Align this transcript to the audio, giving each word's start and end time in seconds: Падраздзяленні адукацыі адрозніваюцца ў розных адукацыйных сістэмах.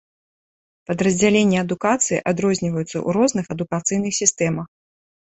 Падраздзяленні 0.91 1.57
адукацыі 1.65 2.21
адрозніваюцца 2.31 2.85
ў 2.85 3.09
розных 3.19 3.45
адукацыйных 3.57 4.17
сістэмах. 4.21 4.67